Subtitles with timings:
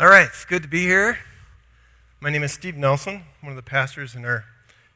[0.00, 1.18] All right, it's good to be here.
[2.22, 4.46] My name is Steve Nelson, one of the pastors in our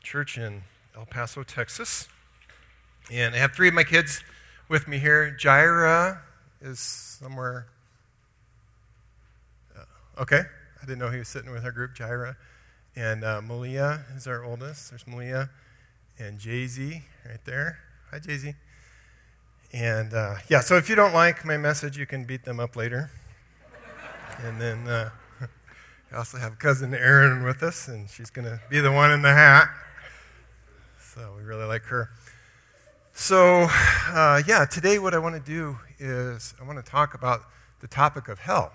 [0.03, 0.63] church in
[0.97, 2.09] El Paso, Texas.
[3.13, 4.25] And I have three of my kids
[4.67, 5.37] with me here.
[5.39, 6.21] Jaira
[6.63, 7.67] is somewhere.
[9.79, 10.41] Uh, okay,
[10.83, 12.37] I didn't know he was sitting with our group, Jaira.
[12.97, 14.89] And uh, Malia is our oldest.
[14.89, 15.51] There's Malia.
[16.19, 17.79] And Jay Z right there.
[18.11, 18.55] Hi, Jay Z.
[19.71, 22.75] And uh, yeah, so if you don't like my message, you can beat them up
[22.75, 23.11] later.
[24.43, 25.11] And then uh,
[26.11, 29.23] we also have cousin Erin with us, and she's going to be the one in
[29.23, 29.69] the hat.
[31.15, 32.11] So we really like her.
[33.13, 33.69] So,
[34.09, 37.43] uh, yeah, today what I want to do is I want to talk about
[37.81, 38.73] the topic of hell.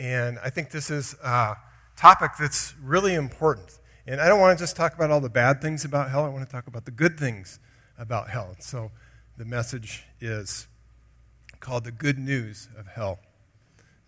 [0.00, 1.56] And I think this is a
[1.96, 3.78] topic that's really important.
[4.06, 6.28] And I don't want to just talk about all the bad things about hell, I
[6.28, 7.60] want to talk about the good things
[7.98, 8.56] about hell.
[8.58, 8.90] So
[9.36, 10.66] the message is
[11.60, 13.18] called The Good News of Hell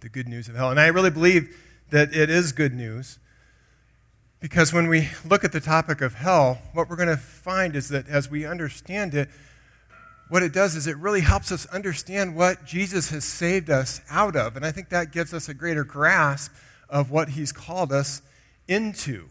[0.01, 0.71] the good news of hell.
[0.71, 1.57] And I really believe
[1.91, 3.19] that it is good news
[4.41, 7.91] because when we look at the topic of hell, what we're going to find is
[7.91, 9.29] that as we understand it,
[10.31, 14.37] what it does is it really helps us understand what Jesus has saved us out
[14.37, 14.57] of.
[14.57, 16.53] And I think that gives us a greater grasp
[16.89, 18.23] of what he's called us
[18.67, 19.29] into.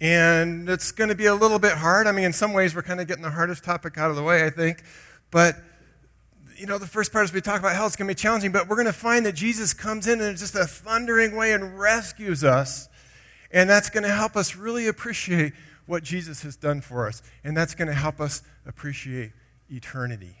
[0.00, 2.06] And it's going to be a little bit hard.
[2.06, 4.22] I mean, in some ways, we're kind of getting the hardest topic out of the
[4.22, 4.82] way, I think.
[5.30, 5.56] But
[6.56, 8.52] you know, the first part as we talk about hell, it's going to be challenging,
[8.52, 11.78] but we're going to find that Jesus comes in in just a thundering way and
[11.78, 12.88] rescues us.
[13.52, 15.52] And that's going to help us really appreciate
[15.86, 17.22] what Jesus has done for us.
[17.44, 19.32] And that's going to help us appreciate
[19.70, 20.36] eternity.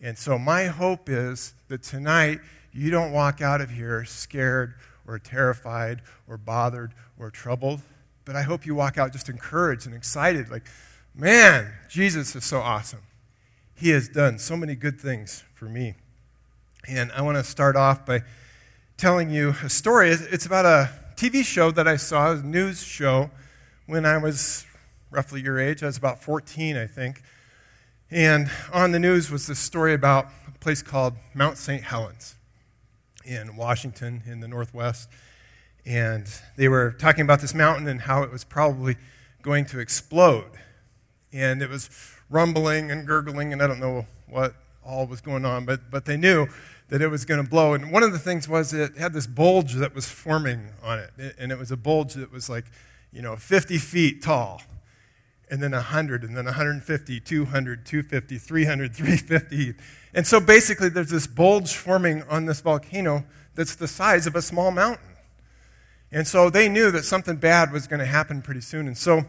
[0.00, 2.40] And so, my hope is that tonight
[2.72, 4.74] you don't walk out of here scared
[5.06, 7.82] or terrified or bothered or troubled,
[8.24, 10.64] but I hope you walk out just encouraged and excited like,
[11.14, 13.00] man, Jesus is so awesome.
[13.80, 15.94] He has done so many good things for me.
[16.86, 18.20] And I want to start off by
[18.98, 20.10] telling you a story.
[20.10, 23.30] It's about a TV show that I saw, a news show,
[23.86, 24.66] when I was
[25.10, 25.82] roughly your age.
[25.82, 27.22] I was about 14, I think.
[28.10, 31.82] And on the news was this story about a place called Mount St.
[31.82, 32.36] Helens
[33.24, 35.08] in Washington, in the Northwest.
[35.86, 36.26] And
[36.58, 38.98] they were talking about this mountain and how it was probably
[39.40, 40.50] going to explode.
[41.32, 41.88] And it was
[42.30, 44.54] rumbling and gurgling, and I don't know what
[44.84, 46.46] all was going on, but, but they knew
[46.88, 47.74] that it was going to blow.
[47.74, 51.36] And one of the things was it had this bulge that was forming on it,
[51.38, 52.64] and it was a bulge that was like,
[53.12, 54.62] you know, 50 feet tall,
[55.50, 59.74] and then 100, and then 150, 200, 250, 300, 350.
[60.14, 63.24] And so basically, there's this bulge forming on this volcano
[63.54, 65.06] that's the size of a small mountain.
[66.12, 68.88] And so they knew that something bad was going to happen pretty soon.
[68.88, 69.24] And so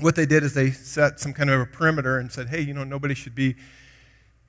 [0.00, 2.74] what they did is they set some kind of a perimeter and said, hey, you
[2.74, 3.56] know, nobody should be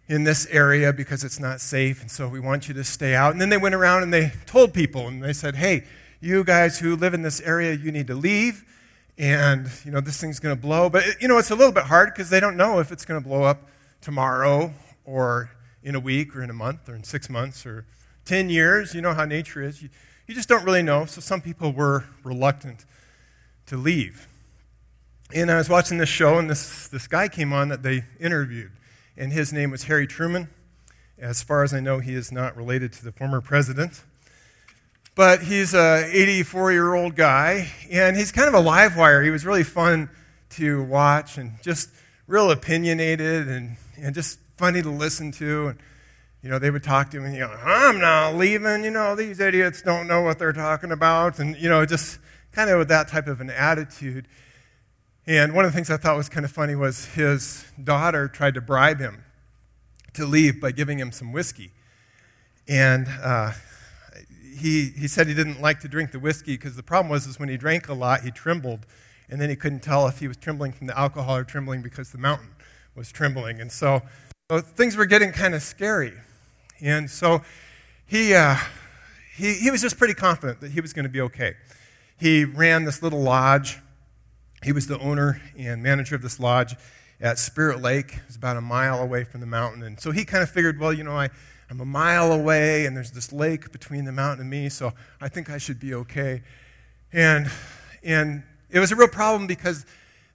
[0.07, 3.31] in this area because it's not safe, and so we want you to stay out.
[3.31, 5.83] And then they went around and they told people, and they said, hey,
[6.19, 8.65] you guys who live in this area, you need to leave,
[9.17, 10.89] and, you know, this thing's going to blow.
[10.89, 13.21] But, you know, it's a little bit hard because they don't know if it's going
[13.21, 13.69] to blow up
[14.01, 14.73] tomorrow
[15.03, 15.51] or
[15.83, 17.85] in a week or in a month or in six months or
[18.23, 18.95] 10 years.
[18.95, 19.83] You know how nature is.
[19.83, 19.89] You,
[20.25, 21.05] you just don't really know.
[21.05, 22.85] So some people were reluctant
[23.65, 24.28] to leave.
[25.31, 28.71] And I was watching this show, and this, this guy came on that they interviewed,
[29.15, 30.49] and his name was Harry Truman.
[31.19, 34.03] As far as I know, he is not related to the former president.
[35.13, 39.21] But he's a 84 year old guy, and he's kind of a live wire.
[39.21, 40.09] He was really fun
[40.51, 41.89] to watch and just
[42.25, 45.67] real opinionated and, and just funny to listen to.
[45.67, 45.79] And,
[46.41, 48.83] you know, they would talk to him and, you know, I'm not leaving.
[48.83, 51.37] You know, these idiots don't know what they're talking about.
[51.37, 52.17] And, you know, just
[52.51, 54.27] kind of with that type of an attitude.
[55.27, 58.55] And one of the things I thought was kind of funny was his daughter tried
[58.55, 59.23] to bribe him
[60.13, 61.71] to leave by giving him some whiskey.
[62.67, 63.51] And uh,
[64.57, 67.39] he, he said he didn't like to drink the whiskey because the problem was is
[67.39, 68.85] when he drank a lot, he trembled.
[69.29, 72.11] And then he couldn't tell if he was trembling from the alcohol or trembling because
[72.11, 72.49] the mountain
[72.95, 73.61] was trembling.
[73.61, 74.01] And so,
[74.49, 76.13] so things were getting kind of scary.
[76.81, 77.43] And so
[78.05, 78.55] he, uh,
[79.35, 81.53] he, he was just pretty confident that he was going to be okay.
[82.19, 83.79] He ran this little lodge
[84.63, 86.75] he was the owner and manager of this lodge
[87.21, 88.19] at Spirit Lake.
[88.27, 89.83] It's about a mile away from the mountain.
[89.83, 91.29] And so he kind of figured, well, you know, I,
[91.69, 95.29] I'm a mile away and there's this lake between the mountain and me, so I
[95.29, 96.41] think I should be okay.
[97.11, 97.49] And,
[98.03, 99.85] and it was a real problem because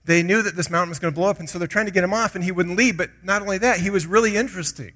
[0.05, 1.91] they knew that this mountain was going to blow up, and so they're trying to
[1.91, 2.95] get him off, and he wouldn't leave.
[2.95, 4.93] But not only that, he was really interesting.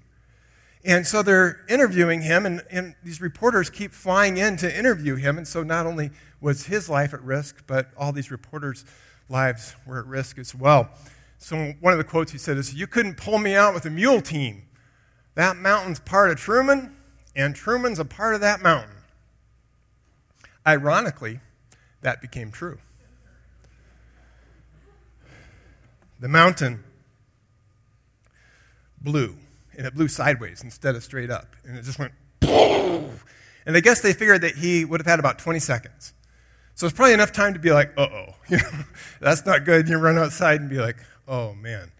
[0.86, 5.38] And so they're interviewing him, and, and these reporters keep flying in to interview him.
[5.38, 8.86] And so not only was his life at risk, but all these reporters'
[9.30, 10.90] lives were at risk as well.
[11.38, 13.90] So one of the quotes he said is, You couldn't pull me out with a
[13.90, 14.64] mule team.
[15.36, 16.96] That mountain's part of Truman,
[17.36, 18.96] and Truman's a part of that mountain.
[20.68, 21.40] Ironically,
[22.02, 22.80] that became true.
[26.20, 26.84] The mountain
[29.02, 29.36] blew,
[29.78, 31.56] and it blew sideways instead of straight up.
[31.64, 32.12] And it just went,
[32.42, 36.14] and I guess they figured that he would have had about 20 seconds.
[36.80, 38.36] So it's probably enough time to be like, uh oh,
[39.20, 39.82] that's not good.
[39.82, 40.96] And you run outside and be like,
[41.28, 41.92] oh man,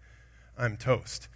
[0.56, 1.28] I'm toast.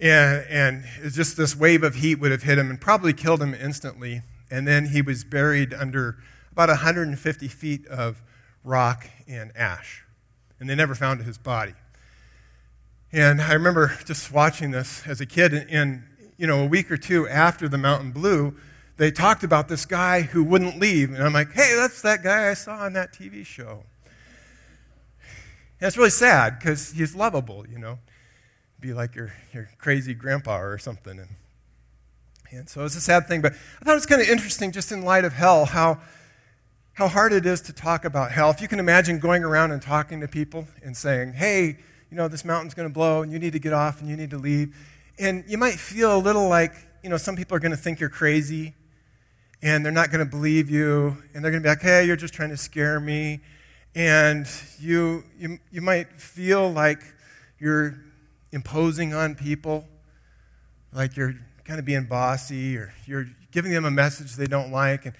[0.00, 3.40] And, and it's just this wave of heat would have hit him and probably killed
[3.40, 4.22] him instantly.
[4.50, 6.18] And then he was buried under
[6.50, 8.20] about 150 feet of
[8.64, 10.02] rock and ash.
[10.58, 11.74] And they never found his body.
[13.12, 16.02] And I remember just watching this as a kid, and,
[16.36, 18.56] you know, a week or two after the mountain blew,
[18.96, 21.12] they talked about this guy who wouldn't leave.
[21.12, 23.84] And I'm like, hey, that's that guy I saw on that TV show.
[25.80, 27.98] And it's really sad because he's lovable, you know.
[28.80, 31.18] Be like your, your crazy grandpa or something.
[31.18, 31.28] And,
[32.50, 33.40] and so it's a sad thing.
[33.40, 36.00] But I thought it was kind of interesting, just in light of hell, how,
[36.92, 38.50] how hard it is to talk about hell.
[38.50, 41.78] If you can imagine going around and talking to people and saying, hey,
[42.10, 44.16] you know, this mountain's going to blow and you need to get off and you
[44.16, 44.76] need to leave.
[45.18, 48.00] And you might feel a little like, you know, some people are going to think
[48.00, 48.74] you're crazy
[49.62, 52.16] and they're not going to believe you, and they're going to be like, hey, you're
[52.16, 53.40] just trying to scare me.
[53.94, 54.46] And
[54.80, 57.02] you, you, you might feel like
[57.60, 57.96] you're
[58.50, 59.86] imposing on people,
[60.92, 65.06] like you're kind of being bossy, or you're giving them a message they don't like.
[65.06, 65.14] And,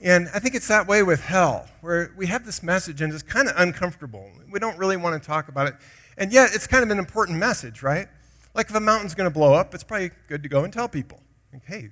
[0.00, 3.22] and I think it's that way with hell, where we have this message and it's
[3.22, 4.30] kind of uncomfortable.
[4.50, 5.74] We don't really want to talk about it.
[6.18, 8.08] And yet, it's kind of an important message, right?
[8.54, 10.88] Like if a mountain's going to blow up, it's probably good to go and tell
[10.88, 11.20] people,
[11.52, 11.90] like, hey,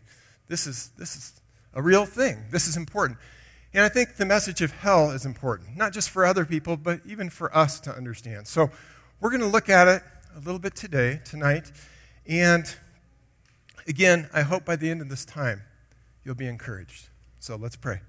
[0.49, 1.41] this is, this is
[1.75, 2.45] a real thing.
[2.51, 3.19] This is important.
[3.75, 7.01] And I think the message of hell is important, not just for other people, but
[7.05, 8.47] even for us to understand.
[8.47, 8.71] So
[9.21, 10.03] we're going to look at it
[10.37, 11.73] a little bit today, tonight.
[12.27, 12.65] And
[13.89, 15.63] again, I hope by the end of this time,
[16.25, 17.09] you'll be encouraged.
[17.41, 18.01] So let's pray.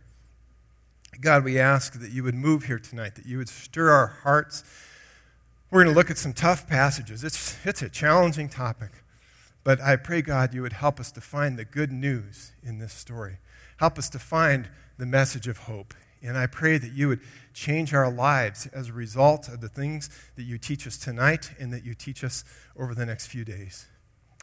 [1.19, 4.63] God, we ask that you would move here tonight, that you would stir our hearts.
[5.71, 7.23] We're going to look at some tough passages.
[7.23, 8.91] It's, it's a challenging topic.
[9.63, 12.93] But I pray, God, you would help us to find the good news in this
[12.93, 13.37] story.
[13.77, 15.93] Help us to find the message of hope.
[16.21, 17.19] And I pray that you would
[17.53, 21.71] change our lives as a result of the things that you teach us tonight and
[21.71, 22.43] that you teach us
[22.77, 23.85] over the next few days.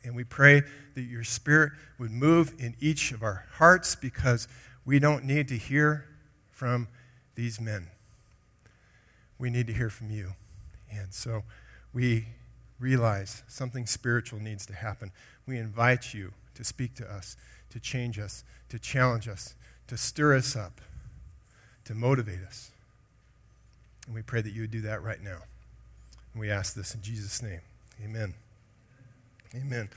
[0.04, 0.62] And we pray
[0.94, 4.48] that your Spirit would move in each of our hearts because
[4.84, 6.06] we don't need to hear
[6.50, 6.88] from
[7.34, 7.88] these men.
[9.38, 10.34] We need to hear from you.
[10.90, 11.42] And so
[11.92, 12.26] we
[12.78, 15.12] realize something spiritual needs to happen.
[15.46, 17.36] We invite you to speak to us
[17.72, 19.54] to change us, to challenge us,
[19.88, 20.80] to stir us up,
[21.84, 22.70] to motivate us.
[24.06, 25.38] And we pray that you would do that right now.
[26.32, 27.60] And we ask this in Jesus' name.
[28.04, 28.34] Amen.
[29.54, 29.88] Amen.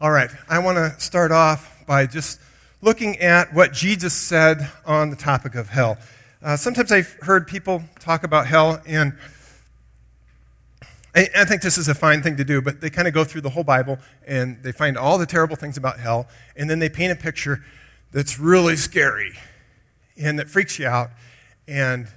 [0.00, 2.40] All right, I want to start off by just
[2.82, 5.98] looking at what Jesus said on the topic of hell.
[6.42, 9.14] Uh, sometimes I've heard people talk about hell, and
[11.14, 13.24] I, I think this is a fine thing to do, but they kind of go
[13.24, 16.26] through the whole Bible and they find all the terrible things about hell,
[16.56, 17.64] and then they paint a picture
[18.12, 19.32] that's really scary
[20.16, 21.10] and that freaks you out.
[21.66, 22.08] And,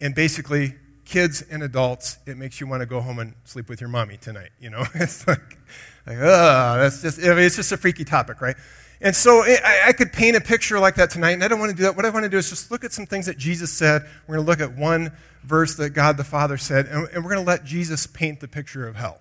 [0.00, 3.80] and basically, kids and adults, it makes you want to go home and sleep with
[3.80, 4.50] your mommy tonight.
[4.60, 5.58] You know, it's like,
[6.06, 8.56] like that's just, I mean, it's just a freaky topic, right?
[9.00, 11.70] And so I, I could paint a picture like that tonight, and I don't want
[11.70, 11.94] to do that.
[11.94, 14.02] What I want to do is just look at some things that Jesus said.
[14.26, 15.12] We're going to look at one
[15.44, 18.48] verse that God the Father said, and, and we're going to let Jesus paint the
[18.48, 19.20] picture of hell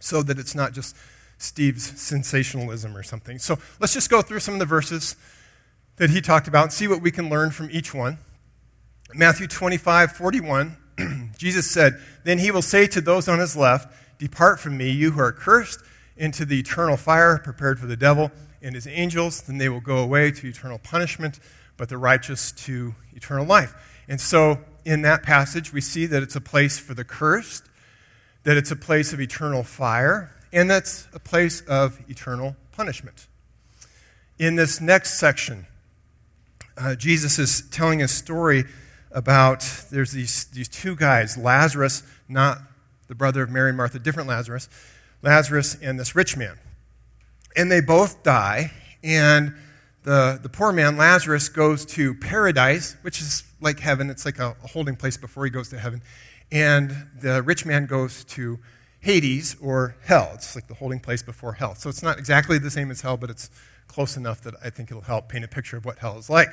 [0.00, 0.96] so that it's not just
[1.38, 3.38] Steve's sensationalism or something.
[3.38, 5.14] So let's just go through some of the verses
[5.96, 8.18] that he talked about and see what we can learn from each one.
[9.14, 10.76] Matthew 25, 41,
[11.38, 15.12] Jesus said, Then he will say to those on his left, Depart from me, you
[15.12, 15.80] who are cursed,
[16.16, 18.30] into the eternal fire prepared for the devil
[18.64, 19.42] and his angels.
[19.42, 21.38] Then they will go away to eternal punishment,
[21.76, 23.74] but the righteous to eternal life.
[24.08, 27.64] And so in that passage, we see that it's a place for the cursed,
[28.42, 33.26] that it's a place of eternal fire, and that's a place of eternal punishment.
[34.38, 35.66] In this next section,
[36.76, 38.64] uh, Jesus is telling a story
[39.12, 42.58] about there's these, these two guys, Lazarus, not
[43.06, 44.68] the brother of Mary and Martha, different Lazarus,
[45.22, 46.58] Lazarus and this rich man.
[47.56, 49.54] And they both die, and
[50.02, 54.10] the, the poor man, Lazarus, goes to paradise, which is like heaven.
[54.10, 56.02] It's like a, a holding place before he goes to heaven.
[56.52, 58.58] And the rich man goes to
[59.00, 60.30] Hades or hell.
[60.34, 61.74] It's like the holding place before hell.
[61.74, 63.50] So it's not exactly the same as hell, but it's
[63.86, 66.48] close enough that I think it'll help paint a picture of what hell is like.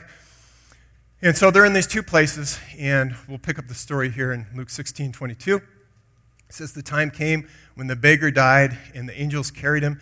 [1.22, 4.48] And so they're in these two places, and we'll pick up the story here in
[4.56, 5.58] Luke 16 22.
[5.58, 5.64] It
[6.50, 10.02] says, The time came when the beggar died, and the angels carried him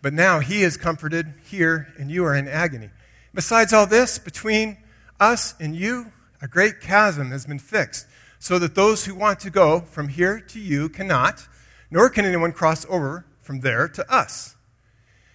[0.00, 2.90] But now he is comforted here, and you are in agony.
[3.34, 4.78] Besides all this, between
[5.18, 8.06] us and you, a great chasm has been fixed,
[8.38, 11.46] so that those who want to go from here to you cannot,
[11.90, 14.54] nor can anyone cross over from there to us.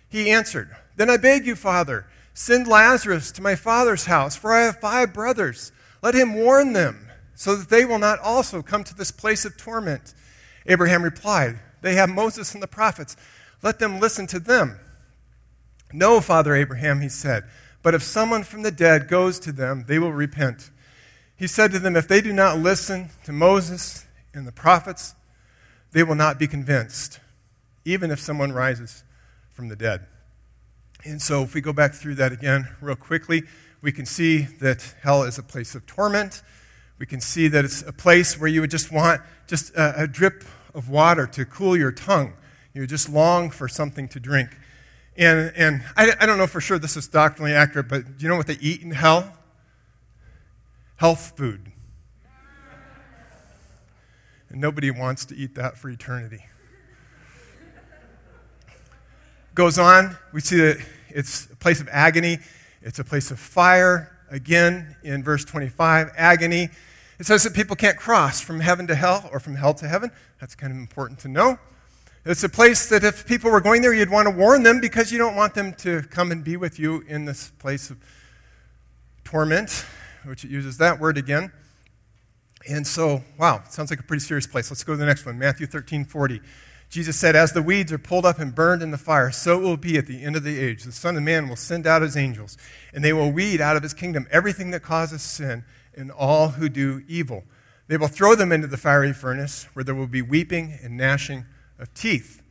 [0.07, 4.61] He answered, Then I beg you, Father, send Lazarus to my father's house, for I
[4.61, 5.71] have five brothers.
[6.01, 9.57] Let him warn them, so that they will not also come to this place of
[9.57, 10.13] torment.
[10.67, 13.17] Abraham replied, They have Moses and the prophets.
[13.63, 14.79] Let them listen to them.
[15.91, 17.45] No, Father Abraham, he said,
[17.81, 20.71] but if someone from the dead goes to them, they will repent.
[21.35, 25.15] He said to them, If they do not listen to Moses and the prophets,
[25.91, 27.19] they will not be convinced,
[27.83, 29.03] even if someone rises
[29.51, 30.05] from the dead.
[31.03, 33.43] And so, if we go back through that again real quickly,
[33.81, 36.41] we can see that hell is a place of torment.
[36.97, 40.07] We can see that it's a place where you would just want just a, a
[40.07, 42.33] drip of water to cool your tongue.
[42.73, 44.49] You just long for something to drink.
[45.15, 48.29] And, and I, I don't know for sure this is doctrinally accurate, but do you
[48.29, 49.31] know what they eat in hell?
[50.95, 51.71] Health food.
[54.49, 56.45] And nobody wants to eat that for eternity.
[59.53, 62.39] Goes on, we see that it's a place of agony,
[62.81, 64.09] it's a place of fire.
[64.31, 66.69] Again, in verse 25, agony.
[67.19, 70.09] It says that people can't cross from heaven to hell or from hell to heaven.
[70.39, 71.59] That's kind of important to know.
[72.25, 75.11] It's a place that if people were going there, you'd want to warn them because
[75.11, 77.97] you don't want them to come and be with you in this place of
[79.25, 79.85] torment,
[80.23, 81.51] which it uses that word again.
[82.69, 84.71] And so, wow, sounds like a pretty serious place.
[84.71, 86.39] Let's go to the next one Matthew 13 40.
[86.89, 89.61] Jesus said, As the weeds are pulled up and burned in the fire, so it
[89.61, 90.83] will be at the end of the age.
[90.83, 92.57] The Son of Man will send out his angels,
[92.93, 96.69] and they will weed out of his kingdom everything that causes sin and all who
[96.69, 97.43] do evil.
[97.89, 101.47] They will throw them into the fiery furnace, where there will be weeping and gnashing
[101.79, 102.41] of teeth.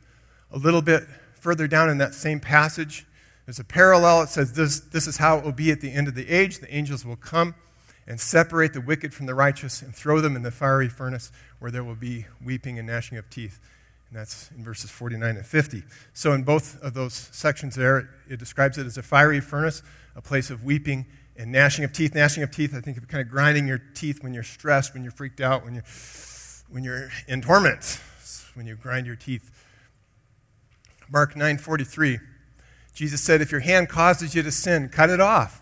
[0.51, 1.03] A little bit
[1.33, 3.05] further down in that same passage,
[3.45, 4.21] there's a parallel.
[4.21, 6.59] It says, This, this is how it will be at the end of the age.
[6.59, 7.55] The angels will come
[8.07, 11.71] and separate the wicked from the righteous and throw them in the fiery furnace where
[11.71, 13.59] there will be weeping and gnashing of teeth.
[14.09, 15.83] And that's in verses 49 and 50.
[16.13, 19.81] So, in both of those sections there, it describes it as a fiery furnace,
[20.15, 22.13] a place of weeping and gnashing of teeth.
[22.15, 25.03] Gnashing of teeth, I think of kind of grinding your teeth when you're stressed, when
[25.03, 25.83] you're freaked out, when you're,
[26.69, 27.99] when you're in torment
[28.55, 29.51] when you grind your teeth.
[31.09, 32.19] Mark 9:43.
[32.93, 35.61] Jesus said, "If your hand causes you to sin, cut it off.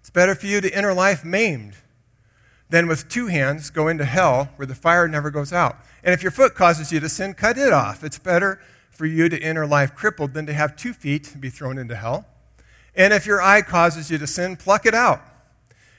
[0.00, 1.76] It's better for you to enter life maimed
[2.70, 5.84] than with two hands go into hell where the fire never goes out.
[6.02, 8.02] And if your foot causes you to sin, cut it off.
[8.02, 11.50] It's better for you to enter life crippled than to have two feet and be
[11.50, 12.26] thrown into hell.
[12.94, 15.22] And if your eye causes you to sin, pluck it out.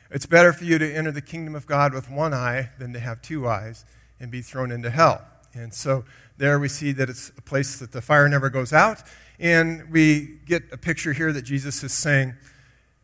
[0.09, 2.99] It's better for you to enter the kingdom of God with one eye than to
[2.99, 3.85] have two eyes
[4.19, 5.25] and be thrown into hell.
[5.53, 6.05] And so
[6.41, 9.03] there we see that it's a place that the fire never goes out.
[9.39, 12.33] And we get a picture here that Jesus is saying,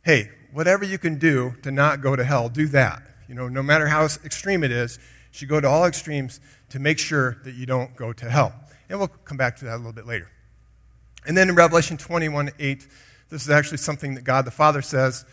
[0.03, 3.03] hey, whatever you can do to not go to hell, do that.
[3.27, 5.03] You know, no matter how extreme it is, you
[5.37, 6.39] should go to all extremes
[6.69, 8.55] to make sure that you don't go to hell.
[8.89, 10.31] And we'll come back to that a little bit later.
[11.27, 12.87] And then in Revelation 21 8,
[13.29, 15.25] this is actually something that God the Father says.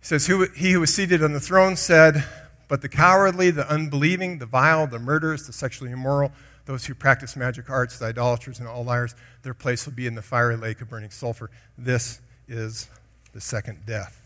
[0.00, 2.24] He says, He who was seated on the throne said,
[2.66, 6.32] But the cowardly, the unbelieving, the vile, the murderers, the sexually immoral,
[6.66, 10.14] those who practice magic arts, the idolaters, and all liars, their place will be in
[10.14, 11.50] the fiery lake of burning sulfur.
[11.76, 12.88] This is
[13.32, 14.20] the second death.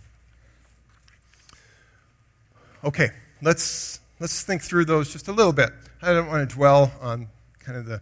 [2.84, 3.10] Okay,
[3.42, 5.70] let's, let's think through those just a little bit.
[6.00, 7.28] I don't want to dwell on
[7.58, 8.00] kind of the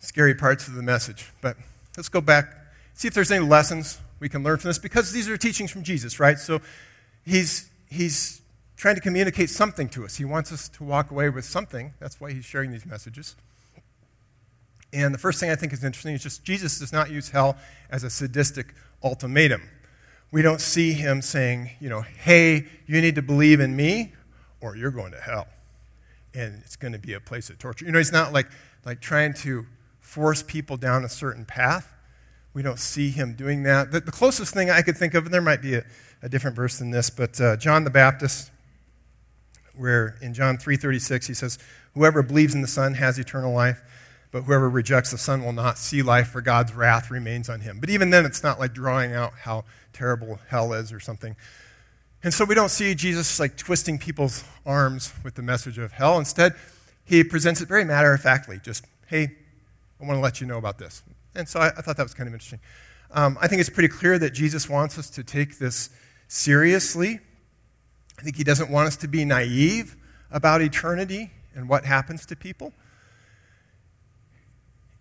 [0.00, 1.56] scary parts of the message, but
[1.96, 2.54] let's go back,
[2.92, 5.84] see if there's any lessons we can learn from this, because these are teachings from
[5.84, 6.38] Jesus, right?
[6.38, 6.60] So
[7.24, 8.42] he's, he's
[8.78, 10.16] trying to communicate something to us.
[10.16, 11.92] He wants us to walk away with something.
[11.98, 13.34] That's why he's sharing these messages.
[14.92, 17.56] And the first thing I think is interesting is just Jesus does not use hell
[17.90, 19.62] as a sadistic ultimatum.
[20.30, 24.12] We don't see him saying, you know, hey, you need to believe in me
[24.60, 25.48] or you're going to hell.
[26.32, 27.84] And it's going to be a place of torture.
[27.84, 28.46] You know, he's not like,
[28.84, 29.66] like trying to
[30.00, 31.92] force people down a certain path.
[32.54, 33.90] We don't see him doing that.
[33.90, 35.84] The, the closest thing I could think of, and there might be a,
[36.22, 38.52] a different verse than this, but uh, John the Baptist
[39.78, 41.58] where in John 3:36 he says,
[41.94, 43.80] "Whoever believes in the Son has eternal life.
[44.30, 47.80] but whoever rejects the Son will not see life, for God's wrath remains on him.
[47.80, 51.34] But even then, it's not like drawing out how terrible hell is or something.
[52.22, 56.18] And so we don't see Jesus like twisting people's arms with the message of hell.
[56.18, 56.54] Instead,
[57.04, 59.28] he presents it very matter of factly, just, hey,
[60.00, 61.02] I want to let you know about this.
[61.34, 62.60] And so I, I thought that was kind of interesting.
[63.10, 65.90] Um, I think it's pretty clear that Jesus wants us to take this
[66.26, 67.20] seriously.
[68.18, 69.96] I think he doesn't want us to be naive
[70.30, 72.72] about eternity and what happens to people.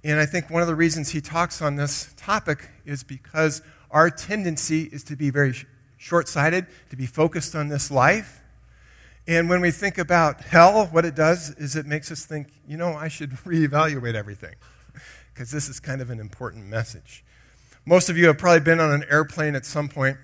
[0.03, 4.09] And I think one of the reasons he talks on this topic is because our
[4.09, 5.55] tendency is to be very
[5.97, 8.41] short sighted, to be focused on this life.
[9.27, 12.77] And when we think about hell, what it does is it makes us think, you
[12.77, 14.55] know, I should reevaluate everything
[15.33, 17.24] because this is kind of an important message.
[17.86, 20.17] Most of you have probably been on an airplane at some point,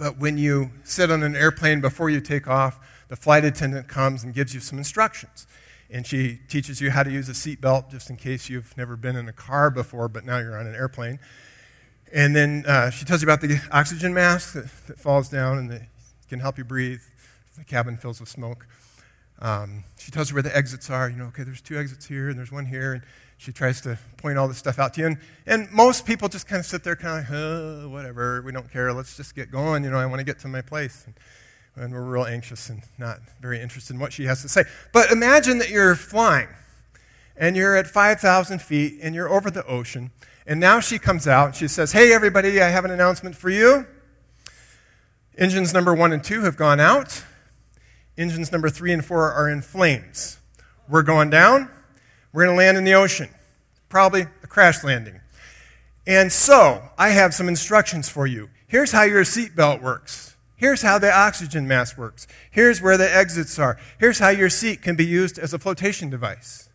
[0.00, 4.24] but when you sit on an airplane before you take off, the flight attendant comes
[4.24, 5.46] and gives you some instructions.
[5.90, 9.14] And she teaches you how to use a seatbelt just in case you've never been
[9.14, 11.18] in a car before, but now you're on an airplane.
[12.14, 15.70] And then uh, she tells you about the oxygen mask that, that falls down and
[15.70, 15.82] that
[16.30, 17.02] can help you breathe.
[17.50, 18.66] if The cabin fills with smoke.
[19.40, 21.10] Um, she tells you where the exits are.
[21.10, 22.94] You know, okay, there's two exits here and there's one here.
[22.94, 23.02] And
[23.40, 25.06] she tries to point all this stuff out to you.
[25.06, 28.70] And, and most people just kind of sit there, kind of oh, whatever, we don't
[28.70, 29.82] care, let's just get going.
[29.82, 31.06] You know, I want to get to my place.
[31.06, 31.14] And,
[31.74, 34.64] and we're real anxious and not very interested in what she has to say.
[34.92, 36.48] But imagine that you're flying
[37.34, 40.10] and you're at 5,000 feet and you're over the ocean.
[40.46, 43.48] And now she comes out and she says, Hey, everybody, I have an announcement for
[43.48, 43.86] you.
[45.38, 47.24] Engines number one and two have gone out.
[48.18, 50.36] Engines number three and four are in flames.
[50.90, 51.70] We're going down.
[52.32, 53.28] We're going to land in the ocean,
[53.88, 55.20] probably a crash landing.
[56.06, 58.50] And so, I have some instructions for you.
[58.66, 60.36] Here's how your seatbelt works.
[60.56, 62.26] Here's how the oxygen mask works.
[62.50, 63.78] Here's where the exits are.
[63.98, 66.68] Here's how your seat can be used as a flotation device.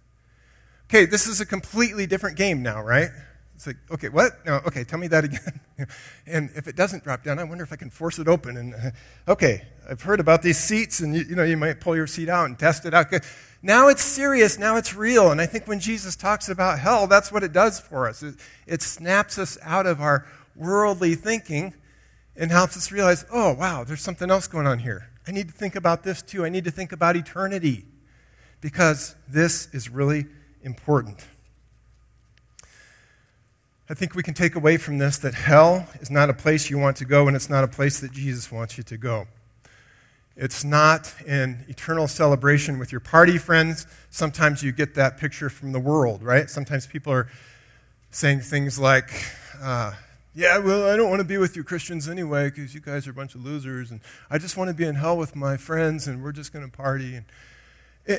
[0.90, 3.10] Okay, this is a completely different game now, right?
[3.56, 4.46] It's like, okay, what?
[4.46, 5.60] No, okay, tell me that again.
[6.28, 8.58] and if it doesn't drop down, I wonder if I can force it open.
[8.58, 8.92] And uh,
[9.32, 12.28] okay, I've heard about these seats, and you, you know, you might pull your seat
[12.28, 13.14] out and test it out.
[13.66, 14.60] Now it's serious.
[14.60, 15.32] Now it's real.
[15.32, 18.22] And I think when Jesus talks about hell, that's what it does for us.
[18.22, 18.36] It,
[18.68, 21.74] it snaps us out of our worldly thinking
[22.36, 25.10] and helps us realize, oh, wow, there's something else going on here.
[25.28, 26.46] I need to think about this too.
[26.46, 27.86] I need to think about eternity
[28.62, 30.28] because this is really
[30.62, 31.26] important.
[33.90, 36.78] I think we can take away from this that hell is not a place you
[36.78, 39.26] want to go, and it's not a place that Jesus wants you to go.
[40.38, 43.88] It's not an eternal celebration with your party friends.
[44.10, 46.50] Sometimes you get that picture from the world, right?
[46.50, 47.30] Sometimes people are
[48.12, 49.10] saying things like,
[49.62, 49.94] uh,
[50.34, 53.12] yeah, well, I don't want to be with you Christians anyway because you guys are
[53.12, 56.06] a bunch of losers, and I just want to be in hell with my friends,
[56.08, 57.16] and we're just going to party.
[57.16, 57.26] And,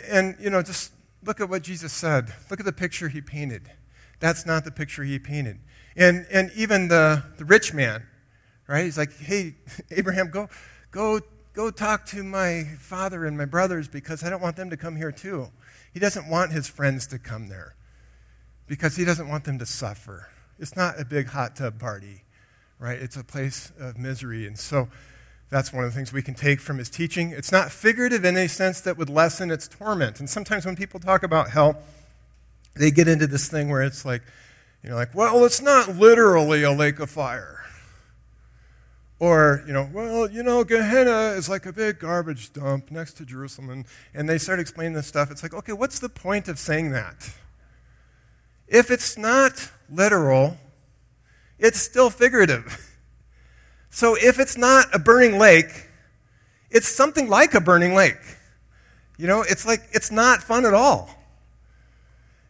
[0.09, 2.33] and, you know, just look at what Jesus said.
[2.51, 3.71] Look at the picture he painted.
[4.21, 5.59] That's not the picture he painted.
[5.95, 8.07] And, and even the, the rich man,
[8.67, 8.85] right?
[8.85, 9.57] He's like, hey,
[9.91, 10.49] Abraham, go,
[10.91, 11.21] go,
[11.57, 14.95] go talk to my father and my brothers because I don't want them to come
[14.95, 15.49] here too.
[15.93, 17.75] He doesn't want his friends to come there
[18.67, 20.29] because he doesn't want them to suffer.
[20.59, 22.25] It's not a big hot tub party,
[22.79, 22.99] right?
[22.99, 24.47] It's a place of misery.
[24.47, 24.89] And so
[25.49, 27.31] that's one of the things we can take from his teaching.
[27.31, 30.21] It's not figurative in a sense that would lessen its torment.
[30.21, 31.79] And sometimes when people talk about hell,
[32.75, 34.21] they get into this thing where it's like,
[34.83, 37.66] you know, like, well, it's not literally a lake of fire.
[39.19, 43.25] Or, you know, well, you know, Gehenna is like a big garbage dump next to
[43.25, 43.71] Jerusalem.
[43.71, 45.31] And, and they start explaining this stuff.
[45.31, 47.31] It's like, okay, what's the point of saying that?
[48.69, 50.59] If it's not literal,
[51.59, 52.83] it's still figurative.
[53.89, 55.89] So if it's not a burning lake,
[56.71, 58.21] it's something like a burning lake.
[59.17, 61.09] You know, it's like, it's not fun at all.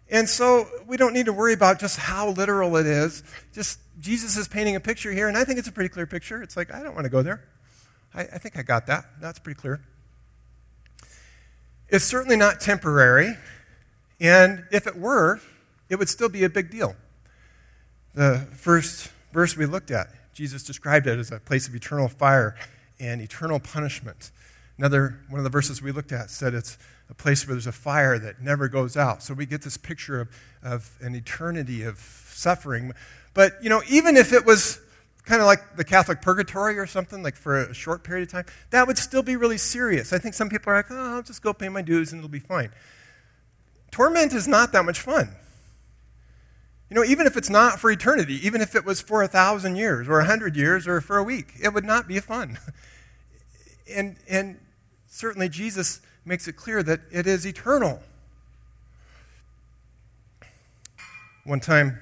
[0.09, 3.25] And so we don't need to worry about just how literal it is.
[3.53, 6.42] Just Jesus is painting a picture here, and I think it's a pretty clear picture.
[6.42, 7.42] It's like, I don't want to go there.
[8.14, 9.05] I, I think I got that.
[9.21, 9.81] That's pretty clear.
[11.88, 13.37] It's certainly not temporary,
[14.21, 15.40] and if it were,
[15.88, 16.95] it would still be a big deal.
[18.14, 22.57] The first verse we looked at, Jesus described it as a place of eternal fire
[22.99, 24.31] and eternal punishment.
[24.79, 26.77] Another one of the verses we looked at said it's
[27.09, 29.23] a place where there's a fire that never goes out.
[29.23, 30.29] So we get this picture of,
[30.62, 32.92] of an eternity of suffering.
[33.35, 34.81] But, you know, even if it was
[35.25, 38.45] kind of like the Catholic purgatory or something, like for a short period of time,
[38.71, 40.12] that would still be really serious.
[40.12, 42.29] I think some people are like, oh, I'll just go pay my dues and it'll
[42.29, 42.71] be fine.
[43.90, 45.31] Torment is not that much fun.
[46.90, 49.77] You know, even if it's not for eternity, even if it was for a thousand
[49.77, 52.59] years or a hundred years or for a week, it would not be fun.
[53.88, 54.59] And, and
[55.07, 58.03] certainly Jesus makes it clear that it is eternal.
[61.47, 61.99] one time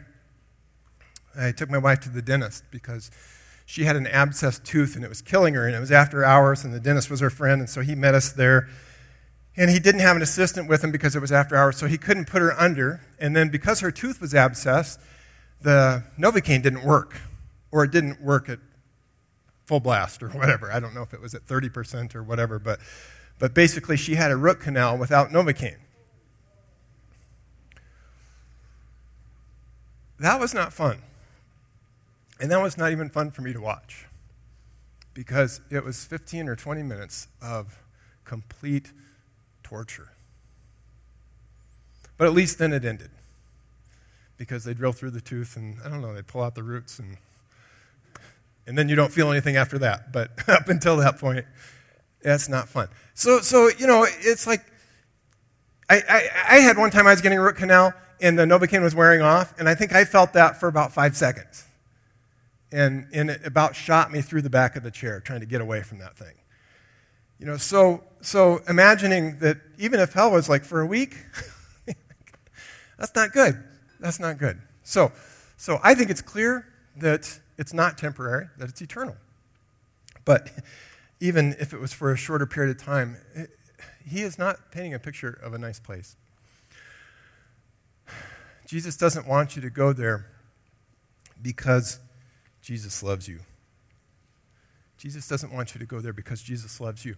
[1.39, 3.11] I took my wife to the dentist because
[3.67, 6.65] she had an abscessed tooth and it was killing her, and it was after hours,
[6.65, 8.69] and the dentist was her friend, and so he met us there.
[9.57, 11.97] And he didn't have an assistant with him because it was after hours, so he
[11.99, 13.01] couldn't put her under.
[13.21, 14.99] And then because her tooth was abscessed,
[15.61, 17.21] the Novocaine didn't work,
[17.71, 18.59] or it didn't work at
[19.67, 20.73] full blast or whatever.
[20.73, 22.81] I don't know if it was at 30% or whatever, but,
[23.39, 25.79] but basically she had a root canal without Novocaine.
[30.19, 30.99] That was not fun.
[32.41, 34.07] And that was not even fun for me to watch
[35.13, 37.79] because it was 15 or 20 minutes of
[38.25, 38.93] complete
[39.63, 40.09] torture.
[42.17, 43.11] But at least then it ended
[44.37, 46.99] because they drill through the tooth and I don't know, they pull out the roots
[46.99, 47.17] and
[48.67, 50.11] and then you don't feel anything after that.
[50.13, 51.45] But up until that point,
[52.25, 52.89] that's not fun.
[53.15, 54.65] So, so you know, it's like
[55.89, 58.83] I, I, I had one time I was getting a root canal and the Novocaine
[58.83, 61.65] was wearing off, and I think I felt that for about five seconds.
[62.73, 65.61] And, and it about shot me through the back of the chair trying to get
[65.61, 66.35] away from that thing.
[67.39, 71.19] You know, so, so imagining that even if hell was like for a week,
[72.99, 73.63] that's not good.
[74.01, 74.61] That's not good.
[74.83, 75.13] So,
[75.57, 79.17] so I think it's clear that it's not temporary, that it's eternal.
[80.25, 80.51] But
[81.25, 83.49] even if it was for a shorter period of time, it,
[84.07, 86.17] he is not painting a picture of a nice place.
[88.67, 90.27] Jesus doesn't want you to go there
[91.41, 91.99] because
[92.61, 93.41] Jesus loves you.
[94.99, 97.17] Jesus doesn't want you to go there because Jesus loves you.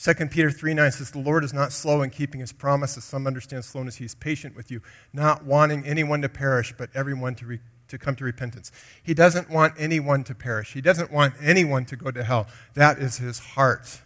[0.00, 3.02] 2 Peter 3 9 says, The Lord is not slow in keeping his promises.
[3.02, 3.96] Some understand slowness.
[3.96, 7.98] He is patient with you, not wanting anyone to perish, but everyone to, re- to
[7.98, 8.70] come to repentance.
[9.02, 10.72] He doesn't want anyone to perish.
[10.72, 12.46] He doesn't want anyone to go to hell.
[12.74, 14.00] That is his heart.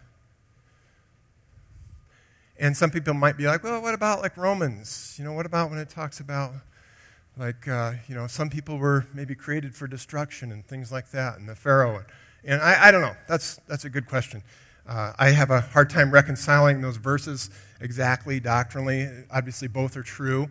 [2.59, 5.16] And some people might be like, well, what about like Romans?
[5.18, 6.53] You know, what about when it talks about
[7.37, 11.38] like, uh, you know, some people were maybe created for destruction and things like that,
[11.38, 11.97] and the Pharaoh.
[11.97, 12.07] And,
[12.45, 13.16] and I, I don't know.
[13.27, 14.42] That's, that's a good question.
[14.87, 19.09] Uh, I have a hard time reconciling those verses exactly doctrinally.
[19.31, 20.49] Obviously, both are true.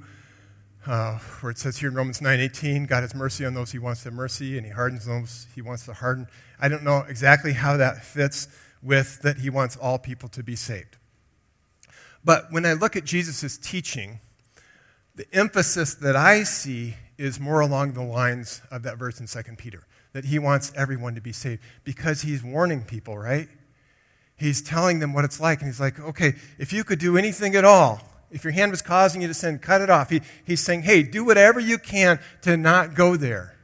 [0.85, 4.03] Uh, where it says here in Romans 9:18, God has mercy on those He wants
[4.03, 6.27] to mercy, and He hardens those He wants to harden.
[6.59, 8.47] I don't know exactly how that fits
[8.81, 10.97] with that He wants all people to be saved.
[12.23, 14.19] But when I look at Jesus' teaching,
[15.15, 19.55] the emphasis that I see is more along the lines of that verse in 2
[19.57, 23.47] Peter, that he wants everyone to be saved because he's warning people, right?
[24.35, 27.55] He's telling them what it's like, and he's like, okay, if you could do anything
[27.55, 30.09] at all, if your hand was causing you to sin, cut it off.
[30.09, 33.57] He, he's saying, hey, do whatever you can to not go there.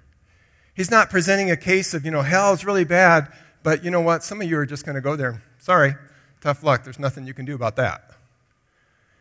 [0.73, 3.31] He's not presenting a case of, you know, hell is really bad,
[3.63, 4.23] but you know what?
[4.23, 5.41] Some of you are just going to go there.
[5.57, 5.95] Sorry,
[6.41, 6.83] tough luck.
[6.83, 8.11] There's nothing you can do about that.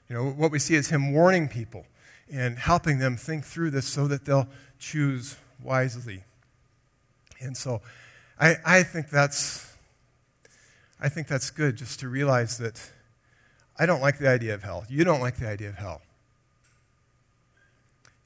[0.08, 1.86] You know, what we see is him warning people
[2.30, 6.24] and helping them think through this so that they'll choose wisely.
[7.40, 7.80] And so
[8.38, 9.74] I, I think that's
[10.98, 12.90] I think that's good just to realize that
[13.78, 14.84] I don't like the idea of hell.
[14.88, 16.02] You don't like the idea of hell.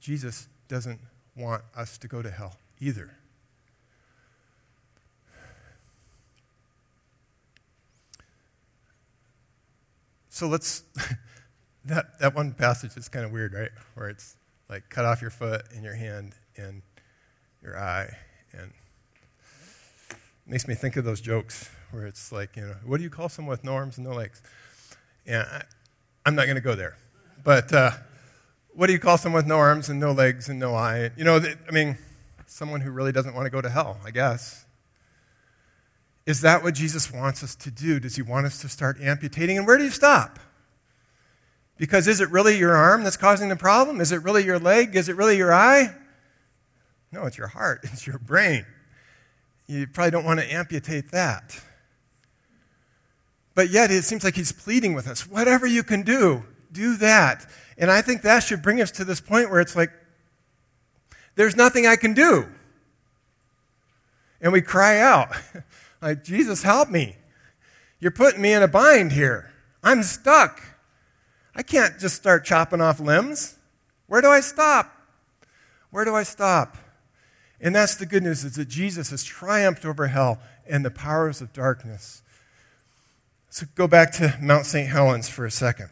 [0.00, 1.00] Jesus doesn't
[1.36, 3.10] want us to go to hell either.
[10.28, 10.84] So let's
[11.84, 13.70] that, that one passage is kind of weird, right?
[13.94, 14.36] Where it's
[14.68, 16.82] like cut off your foot and your hand and
[17.62, 18.16] your eye.
[18.52, 18.72] And
[20.46, 23.28] makes me think of those jokes where it's like, you know, what do you call
[23.28, 24.40] someone with no arms and no legs?
[25.26, 25.62] And I,
[26.26, 26.96] am not going to go there.
[27.42, 27.92] But uh,
[28.74, 31.10] what do you call someone with no arms and no legs and no eye?
[31.16, 31.96] You know, I mean,
[32.46, 34.64] someone who really doesn't want to go to hell, I guess.
[36.26, 37.98] Is that what Jesus wants us to do?
[37.98, 39.58] Does he want us to start amputating?
[39.58, 40.38] And where do you stop?
[41.76, 44.00] Because is it really your arm that's causing the problem?
[44.00, 44.94] Is it really your leg?
[44.94, 45.94] Is it really your eye?
[47.10, 48.66] No, it's your heart, it's your brain.
[49.66, 51.58] You probably don't want to amputate that.
[53.60, 57.44] But yet, it seems like he's pleading with us whatever you can do, do that.
[57.76, 59.90] And I think that should bring us to this point where it's like,
[61.34, 62.48] there's nothing I can do.
[64.40, 65.36] And we cry out,
[66.00, 67.16] like, Jesus, help me.
[67.98, 69.50] You're putting me in a bind here.
[69.84, 70.62] I'm stuck.
[71.54, 73.58] I can't just start chopping off limbs.
[74.06, 74.90] Where do I stop?
[75.90, 76.78] Where do I stop?
[77.60, 81.42] And that's the good news is that Jesus has triumphed over hell and the powers
[81.42, 82.22] of darkness.
[83.52, 84.88] So go back to Mount St.
[84.88, 85.90] Helens for a second.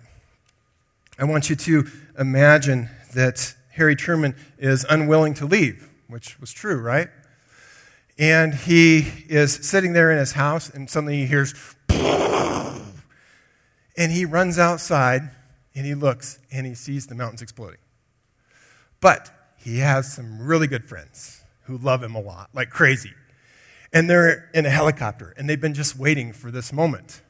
[1.18, 6.77] I want you to imagine that Harry Truman is unwilling to leave, which was true,
[6.81, 7.09] right?
[8.16, 11.53] And he is sitting there in his house, and suddenly he hears,
[11.88, 12.92] and
[13.97, 15.23] he runs outside
[15.75, 17.81] and he looks and he sees the mountains exploding.
[19.01, 23.14] But he has some really good friends who love him a lot, like crazy.
[23.92, 27.21] And they're in a helicopter, and they've been just waiting for this moment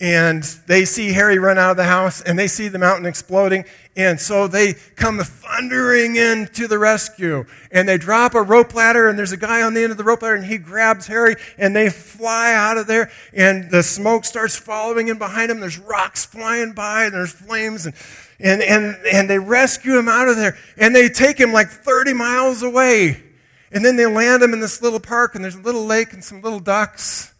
[0.00, 3.64] and they see Harry run out of the house and they see the mountain exploding.
[3.96, 9.08] And so they come thundering in to the rescue and they drop a rope ladder
[9.08, 11.36] and there's a guy on the end of the rope ladder and he grabs Harry
[11.58, 15.60] and they fly out of there and the smoke starts following in behind them.
[15.60, 17.94] There's rocks flying by and there's flames and,
[18.40, 22.14] and, and, and they rescue him out of there and they take him like 30
[22.14, 23.22] miles away.
[23.70, 26.22] And then they land him in this little park and there's a little lake and
[26.22, 27.33] some little ducks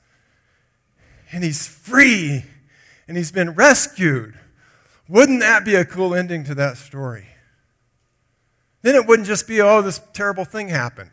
[1.34, 2.44] and he's free
[3.08, 4.38] and he's been rescued.
[5.08, 7.26] Wouldn't that be a cool ending to that story?
[8.82, 11.10] Then it wouldn't just be, oh, this terrible thing happened.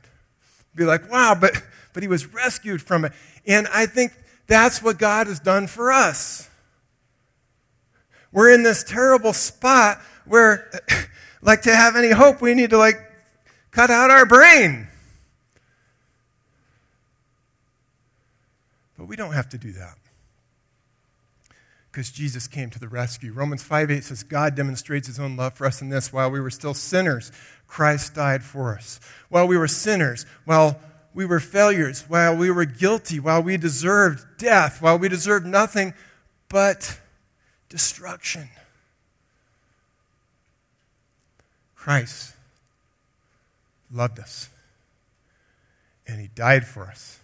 [0.70, 1.54] It'd be like, wow, but,
[1.94, 3.14] but he was rescued from it.
[3.48, 4.14] And I think
[4.46, 6.48] that's what God has done for us.
[8.32, 10.70] We're in this terrible spot where,
[11.42, 12.98] like, to have any hope, we need to, like,
[13.72, 14.88] cut out our brain.
[19.00, 19.98] But we don't have to do that
[21.92, 23.34] because Jesus came to the rescue.
[23.34, 26.40] Romans 5 8 says, God demonstrates his own love for us in this while we
[26.40, 27.32] were still sinners,
[27.68, 29.00] Christ died for us.
[29.30, 30.80] While we were sinners, while
[31.14, 35.94] we were failures, while we were guilty, while we deserved death, while we deserved nothing
[36.48, 37.00] but
[37.68, 38.50] destruction.
[41.76, 42.36] Christ
[43.92, 44.50] loved us,
[46.08, 47.20] and he died for us,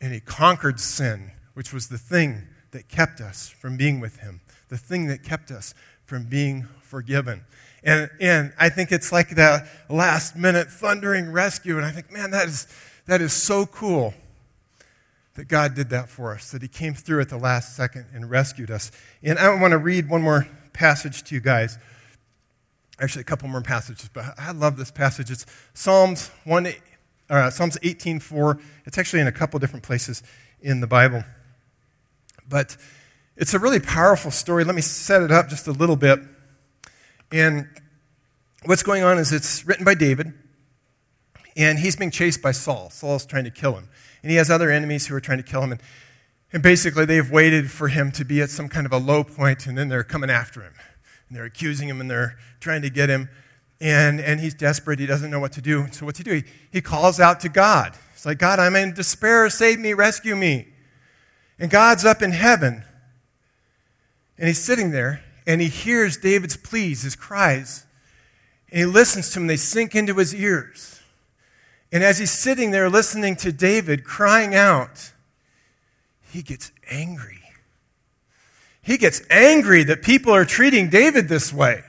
[0.00, 4.40] and he conquered sin, which was the thing that kept us from being with Him,
[4.68, 5.74] the thing that kept us
[6.04, 7.44] from being forgiven.
[7.82, 11.76] And, and I think it's like that last minute thundering rescue.
[11.76, 12.66] And I think, man, that is,
[13.06, 14.14] that is so cool
[15.34, 18.28] that God did that for us, that He came through at the last second and
[18.30, 18.90] rescued us.
[19.22, 21.78] And I want to read one more passage to you guys.
[22.98, 25.30] Actually, a couple more passages, but I love this passage.
[25.30, 26.68] It's Psalms 1,
[27.28, 28.58] uh, Psalms 18:4.
[28.86, 30.22] It's actually in a couple different places
[30.62, 31.22] in the Bible.
[32.48, 32.76] But
[33.36, 34.64] it's a really powerful story.
[34.64, 36.20] Let me set it up just a little bit.
[37.30, 37.68] And
[38.64, 40.32] what's going on is it's written by David,
[41.56, 42.90] and he's being chased by Saul.
[42.90, 43.88] Saul's trying to kill him.
[44.22, 45.72] And he has other enemies who are trying to kill him.
[45.72, 45.80] And,
[46.52, 49.66] and basically, they've waited for him to be at some kind of a low point,
[49.66, 50.72] and then they're coming after him.
[51.28, 53.28] And they're accusing him, and they're trying to get him.
[53.80, 54.98] And, and he's desperate.
[54.98, 55.86] He doesn't know what to do.
[55.92, 56.34] So, what's he do?
[56.34, 57.94] He, he calls out to God.
[58.14, 59.50] He's like, God, I'm in despair.
[59.50, 60.68] Save me, rescue me.
[61.58, 62.84] And God's up in heaven.
[64.38, 67.86] And he's sitting there and he hears David's pleas, his cries.
[68.70, 71.00] And he listens to them, they sink into his ears.
[71.92, 75.12] And as he's sitting there listening to David crying out,
[76.20, 77.42] he gets angry.
[78.82, 81.82] He gets angry that people are treating David this way,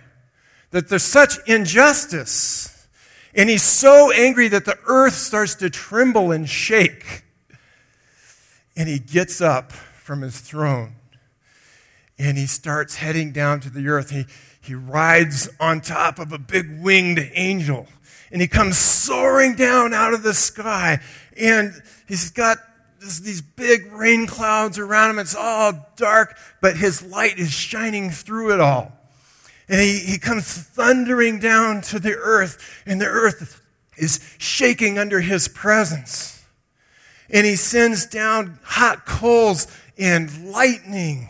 [0.71, 2.87] that there's such injustice.
[3.35, 7.23] And he's so angry that the earth starts to tremble and shake.
[8.77, 10.95] And he gets up from his throne
[12.17, 14.11] and he starts heading down to the earth.
[14.11, 14.25] He,
[14.61, 17.87] he rides on top of a big winged angel
[18.31, 20.99] and he comes soaring down out of the sky
[21.35, 21.73] and
[22.07, 22.59] he's got
[22.99, 25.19] this, these big rain clouds around him.
[25.19, 28.91] It's all dark, but his light is shining through it all.
[29.69, 33.61] And he, he comes thundering down to the earth, and the earth
[33.97, 36.36] is shaking under his presence
[37.29, 41.29] and he sends down hot coals and lightning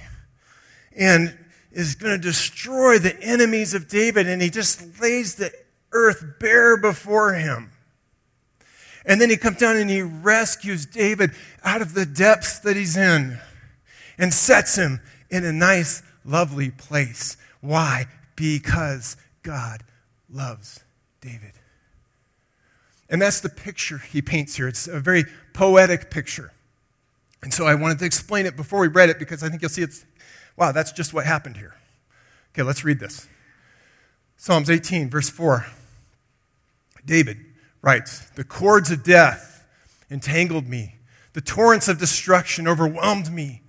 [0.96, 1.38] and
[1.72, 4.28] is going to destroy the enemies of David.
[4.28, 5.52] And he just lays the
[5.92, 7.72] earth bare before him.
[9.06, 11.32] And then he comes down and he rescues David
[11.64, 13.40] out of the depths that he's in
[14.18, 17.38] and sets him in a nice, lovely place.
[17.62, 18.08] Why?
[18.36, 19.84] Because God
[20.30, 20.84] loves
[21.22, 21.54] David.
[23.10, 24.68] And that's the picture he paints here.
[24.68, 26.52] It's a very poetic picture.
[27.42, 29.70] And so I wanted to explain it before we read it because I think you'll
[29.70, 30.06] see it's,
[30.58, 31.76] wow, that's just what happened here.
[32.54, 33.28] Okay, let's read this.
[34.36, 35.66] Psalms 18, verse 4.
[37.06, 37.38] David
[37.82, 39.66] writes, The cords of death
[40.12, 40.96] entangled me,
[41.34, 43.62] the torrents of destruction overwhelmed me.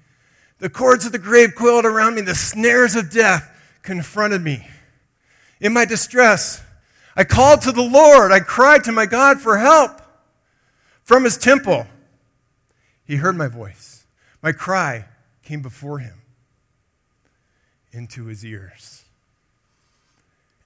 [0.59, 3.49] The cords of the grave coiled around me, the snares of death
[3.83, 4.67] confronted me.
[5.61, 6.63] In my distress,
[7.19, 8.31] I called to the Lord.
[8.31, 10.01] I cried to my God for help
[11.03, 11.89] from his temple.
[13.05, 14.05] He heard my voice.
[14.41, 15.07] My cry
[15.43, 16.23] came before him
[17.91, 19.03] into his ears.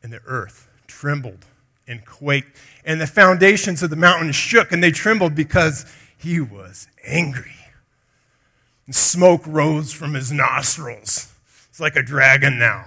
[0.02, 1.46] And the earth trembled
[1.88, 5.86] and quaked, and the foundations of the mountains shook, and they trembled because
[6.18, 7.56] he was angry.
[8.84, 11.32] And smoke rose from his nostrils.
[11.70, 12.84] It's like a dragon now.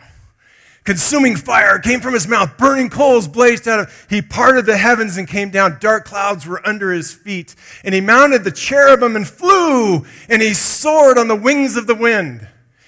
[0.85, 4.05] Consuming fire came from his mouth, burning coals blazed out of.
[4.07, 5.79] He parted the heavens and came down.
[5.79, 7.55] Dark clouds were under his feet.
[7.83, 11.95] And he mounted the cherubim and flew, and he soared on the wings of the
[11.95, 12.47] wind.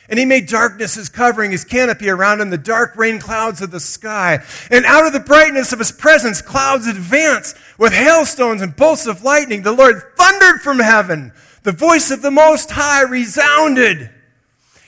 [0.09, 3.71] And he made darkness his covering, his canopy around him, the dark rain clouds of
[3.71, 4.43] the sky.
[4.69, 9.23] And out of the brightness of his presence, clouds advanced with hailstones and bolts of
[9.23, 9.63] lightning.
[9.63, 11.33] The Lord thundered from heaven.
[11.63, 14.11] The voice of the Most High resounded.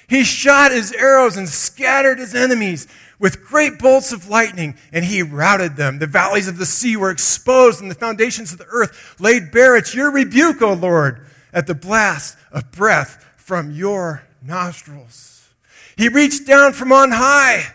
[0.09, 2.87] He shot his arrows and scattered his enemies
[3.19, 5.99] with great bolts of lightning, and he routed them.
[5.99, 9.75] The valleys of the sea were exposed, and the foundations of the earth laid bare
[9.75, 15.49] at your rebuke, O Lord, at the blast of breath from your nostrils.
[15.95, 17.71] He reached down from on high,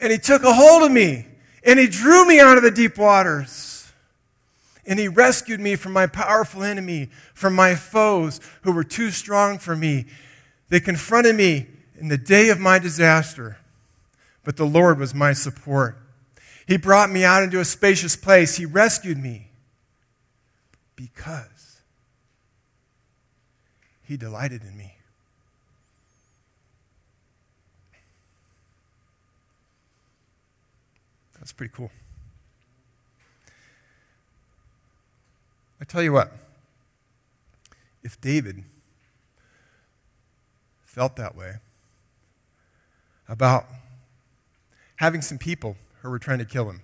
[0.00, 1.26] and he took a hold of me,
[1.62, 3.92] and he drew me out of the deep waters.
[4.86, 9.58] And he rescued me from my powerful enemy, from my foes who were too strong
[9.58, 10.06] for me.
[10.70, 11.66] They confronted me
[11.98, 13.58] in the day of my disaster,
[14.44, 15.98] but the Lord was my support.
[16.66, 18.56] He brought me out into a spacious place.
[18.56, 19.50] He rescued me
[20.94, 21.82] because
[24.02, 24.94] He delighted in me.
[31.38, 31.90] That's pretty cool.
[35.80, 36.32] I tell you what,
[38.04, 38.62] if David
[40.90, 41.54] felt that way
[43.28, 43.64] about
[44.96, 46.82] having some people who were trying to kill him.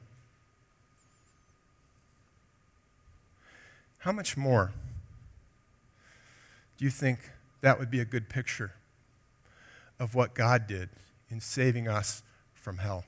[3.99, 4.71] How much more
[6.79, 7.19] do you think
[7.63, 8.75] that would be a good picture
[9.99, 10.89] of what God did
[11.29, 12.23] in saving us
[12.55, 13.05] from hell?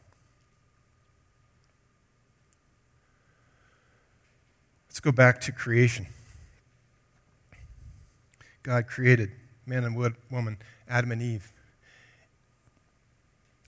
[4.89, 6.09] Let's go back to creation.
[8.65, 9.31] God created
[9.65, 9.95] man and
[10.29, 11.53] woman Adam and Eve.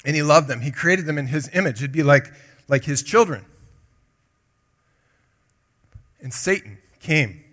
[0.04, 0.60] And he loved them.
[0.60, 1.82] He created them in his image.
[1.82, 2.32] It'd be like,
[2.68, 3.44] like his children.
[6.20, 7.44] And Satan came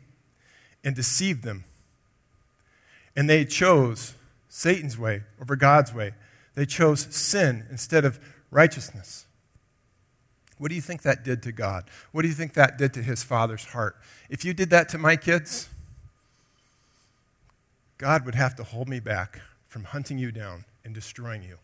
[0.84, 1.66] and deceived them.
[3.16, 4.14] And they chose
[4.48, 6.14] Satan's way over God's way.
[6.56, 8.20] They chose sin instead of
[8.52, 9.26] righteousness.
[10.58, 11.86] What do you think that did to God?
[12.12, 13.96] What do you think that did to his father's heart?
[14.30, 15.70] If you did that to my kids,
[17.98, 19.42] God would have to hold me back
[19.78, 21.56] from hunting you down and destroying you.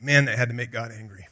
[0.00, 1.26] Man, that had to make God angry.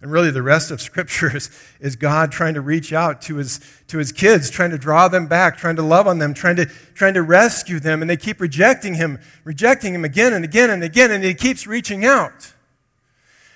[0.00, 3.58] And really, the rest of Scripture is, is God trying to reach out to his,
[3.88, 6.66] to his kids, trying to draw them back, trying to love on them, trying to,
[6.94, 8.02] trying to rescue them.
[8.02, 11.66] And they keep rejecting him, rejecting him again and again and again, and he keeps
[11.66, 12.52] reaching out.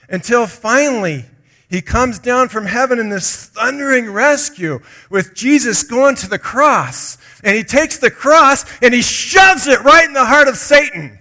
[0.09, 1.27] Until finally,
[1.71, 7.19] he comes down from heaven in this thundering rescue with Jesus going to the cross.
[7.45, 11.19] And he takes the cross and he shoves it right in the heart of Satan.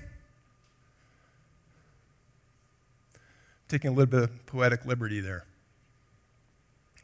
[3.68, 5.46] Taking a little bit of poetic liberty there.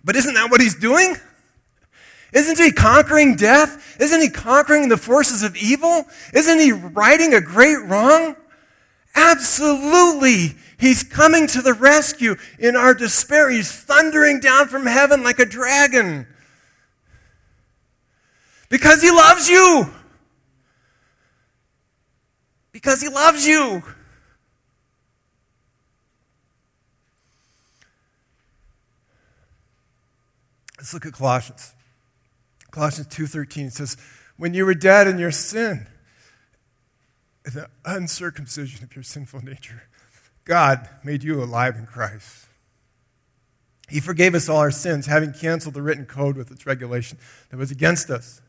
[0.03, 1.15] But isn't that what he's doing?
[2.33, 3.97] Isn't he conquering death?
[3.99, 6.05] Isn't he conquering the forces of evil?
[6.33, 8.35] Isn't he righting a great wrong?
[9.15, 10.55] Absolutely.
[10.77, 13.49] He's coming to the rescue in our despair.
[13.49, 16.27] He's thundering down from heaven like a dragon.
[18.73, 19.87] Because he loves you.
[22.71, 23.83] Because he loves you.
[30.79, 31.75] Let's look at Colossians.
[32.71, 33.95] Colossians 2:13 says,
[34.37, 35.87] "When you were dead in your sin,
[37.45, 39.83] in the uncircumcision of your sinful nature,
[40.45, 42.47] God made you alive in Christ.
[43.87, 47.19] He forgave us all our sins, having canceled the written code with its regulation
[47.51, 48.41] that was against us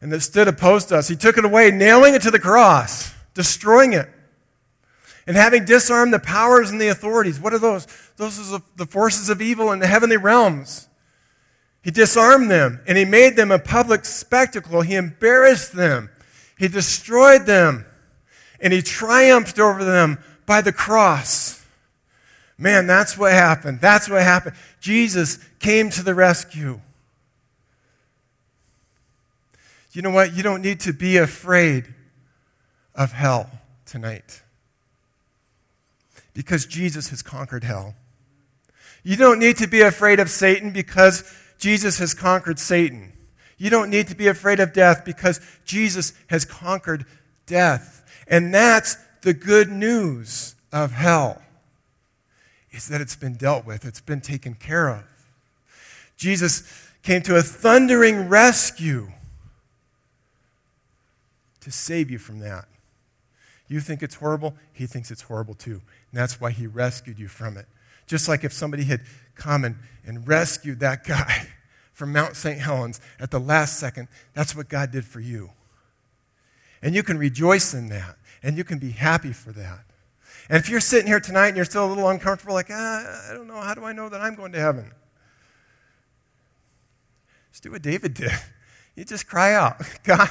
[0.00, 1.08] and that stood opposed to us.
[1.08, 4.08] He took it away, nailing it to the cross, destroying it.
[5.26, 7.38] And having disarmed the powers and the authorities.
[7.38, 7.86] What are those?
[8.16, 10.88] Those are the forces of evil in the heavenly realms.
[11.82, 14.82] He disarmed them and he made them a public spectacle.
[14.82, 16.10] He embarrassed them.
[16.58, 17.86] He destroyed them
[18.60, 21.64] and he triumphed over them by the cross.
[22.58, 23.80] Man, that's what happened.
[23.80, 24.56] That's what happened.
[24.80, 26.80] Jesus came to the rescue.
[30.00, 30.34] You know what?
[30.34, 31.94] You don't need to be afraid
[32.94, 33.50] of hell
[33.84, 34.40] tonight
[36.32, 37.94] because Jesus has conquered hell.
[39.02, 43.12] You don't need to be afraid of Satan because Jesus has conquered Satan.
[43.58, 47.04] You don't need to be afraid of death because Jesus has conquered
[47.44, 48.02] death.
[48.26, 51.42] And that's the good news of hell.
[52.70, 55.04] Is that it's been dealt with, it's been taken care of.
[56.16, 59.12] Jesus came to a thundering rescue
[61.60, 62.66] to save you from that.
[63.68, 65.80] You think it's horrible, he thinks it's horrible too.
[66.10, 67.66] And that's why he rescued you from it.
[68.06, 69.02] Just like if somebody had
[69.36, 71.46] come and, and rescued that guy
[71.92, 72.58] from Mount St.
[72.58, 75.50] Helens at the last second, that's what God did for you.
[76.82, 79.80] And you can rejoice in that, and you can be happy for that.
[80.48, 83.34] And if you're sitting here tonight and you're still a little uncomfortable, like, ah, I
[83.34, 84.90] don't know, how do I know that I'm going to heaven?
[87.52, 88.32] Just do what David did.
[88.96, 90.28] You just cry out, God,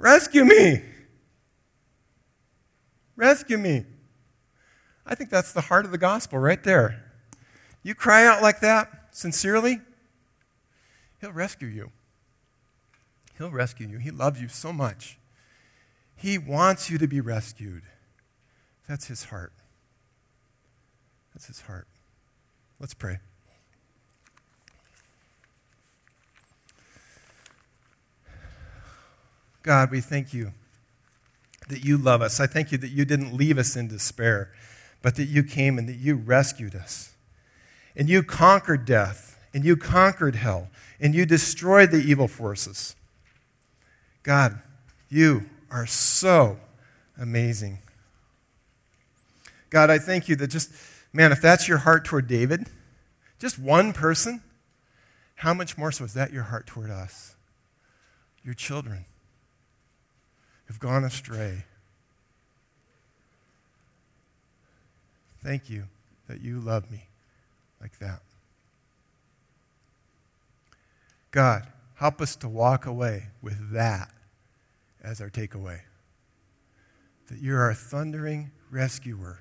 [0.00, 0.82] rescue me.
[3.14, 3.84] Rescue me.
[5.06, 7.04] I think that's the heart of the gospel right there.
[7.82, 9.80] You cry out like that, sincerely,
[11.20, 11.92] He'll rescue you.
[13.36, 13.98] He'll rescue you.
[13.98, 15.18] He loves you so much.
[16.16, 17.82] He wants you to be rescued.
[18.88, 19.52] That's His heart.
[21.34, 21.86] That's His heart.
[22.78, 23.18] Let's pray.
[29.62, 30.52] God, we thank you
[31.68, 32.40] that you love us.
[32.40, 34.52] I thank you that you didn't leave us in despair,
[35.02, 37.14] but that you came and that you rescued us.
[37.96, 40.68] And you conquered death, and you conquered hell,
[41.00, 42.94] and you destroyed the evil forces.
[44.22, 44.60] God,
[45.08, 46.58] you are so
[47.18, 47.78] amazing.
[49.70, 50.70] God, I thank you that just,
[51.12, 52.66] man, if that's your heart toward David,
[53.38, 54.42] just one person,
[55.36, 57.34] how much more so is that your heart toward us,
[58.44, 59.04] your children?
[60.70, 61.64] Have gone astray.
[65.42, 65.82] Thank you
[66.28, 67.08] that you love me
[67.80, 68.20] like that.
[71.32, 71.66] God,
[71.96, 74.12] help us to walk away with that
[75.02, 75.80] as our takeaway.
[77.26, 79.40] That you're our thundering rescuer.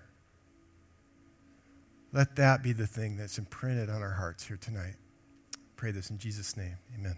[2.11, 4.95] Let that be the thing that's imprinted on our hearts here tonight.
[5.75, 6.77] Pray this in Jesus' name.
[6.97, 7.17] Amen.